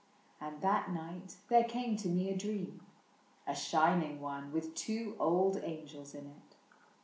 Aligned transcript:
—And 0.41 0.61
that 0.63 0.89
night 0.89 1.35
There 1.47 1.63
came 1.63 1.95
to 1.97 2.09
me 2.09 2.31
a 2.31 2.35
dream 2.35 2.81
—a 3.45 3.53
shining 3.53 4.19
one, 4.19 4.51
With 4.51 4.73
two 4.73 5.15
old 5.19 5.57
angels 5.63 6.15
in 6.15 6.25
it. 6.25 6.55